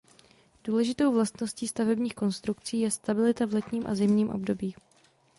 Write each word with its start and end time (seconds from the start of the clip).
Důležitou 0.63 1.13
vlastností 1.13 1.67
stavebních 1.67 2.15
konstrukcí 2.15 2.79
je 2.79 2.91
stabilita 2.91 3.45
v 3.45 3.53
letním 3.53 3.87
a 3.87 3.95
zimním 3.95 4.29
období. 4.29 4.75